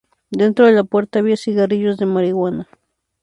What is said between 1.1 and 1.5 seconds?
había